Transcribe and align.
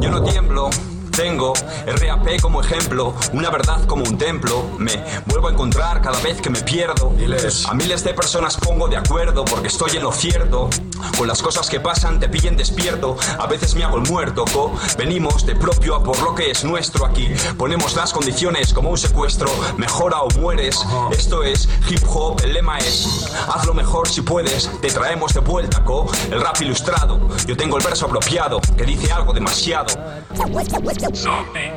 Yo 0.00 0.10
no 0.10 0.22
tiemblo. 0.22 0.70
Tengo 1.16 1.52
RAP 1.86 2.40
como 2.40 2.62
ejemplo, 2.62 3.14
una 3.34 3.50
verdad 3.50 3.84
como 3.86 4.02
un 4.04 4.16
templo. 4.16 4.64
Me 4.78 4.92
vuelvo 5.26 5.48
a 5.48 5.52
encontrar 5.52 6.00
cada 6.00 6.18
vez 6.20 6.40
que 6.40 6.48
me 6.48 6.60
pierdo. 6.62 7.12
A 7.68 7.74
miles 7.74 8.02
de 8.02 8.14
personas 8.14 8.56
pongo 8.56 8.88
de 8.88 8.96
acuerdo 8.96 9.44
porque 9.44 9.68
estoy 9.68 9.96
en 9.96 10.04
lo 10.04 10.12
cierto. 10.12 10.70
Con 11.16 11.28
las 11.28 11.42
cosas 11.42 11.68
que 11.68 11.80
pasan 11.80 12.20
te 12.20 12.28
pillen 12.28 12.56
despierto. 12.56 13.16
A 13.38 13.46
veces 13.46 13.74
me 13.74 13.84
hago 13.84 13.98
el 13.98 14.08
muerto, 14.08 14.44
co. 14.52 14.74
Venimos 14.96 15.46
de 15.46 15.54
propio 15.54 15.94
a 15.94 16.02
por 16.02 16.20
lo 16.22 16.34
que 16.34 16.50
es 16.50 16.64
nuestro 16.64 17.06
aquí. 17.06 17.28
Ponemos 17.56 17.94
las 17.96 18.12
condiciones 18.12 18.72
como 18.72 18.90
un 18.90 18.98
secuestro. 18.98 19.50
Mejora 19.76 20.20
o 20.22 20.28
mueres. 20.38 20.84
Esto 21.10 21.42
es 21.42 21.68
hip 21.88 22.02
hop, 22.08 22.40
el 22.44 22.54
lema 22.54 22.78
es 22.78 23.30
hazlo 23.48 23.74
mejor 23.74 24.08
si 24.08 24.22
puedes. 24.22 24.70
Te 24.80 24.88
traemos 24.88 25.34
de 25.34 25.40
vuelta, 25.40 25.84
co. 25.84 26.10
El 26.30 26.40
rap 26.40 26.60
ilustrado. 26.60 27.28
Yo 27.46 27.56
tengo 27.56 27.76
el 27.78 27.84
verso 27.84 28.06
apropiado 28.06 28.60
que 28.76 28.84
dice 28.84 29.12
algo 29.12 29.32
demasiado. 29.32 29.94
Zombie 31.14 31.72